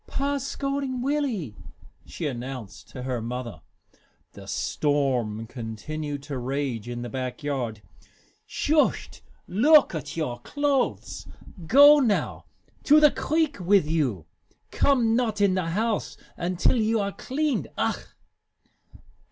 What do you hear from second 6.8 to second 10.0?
in the back yard. "Shust look